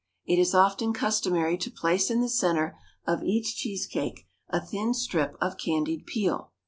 [0.25, 4.95] It is often customary to place in the centre of each cheese cake a thin
[4.95, 6.53] strip of candied peel.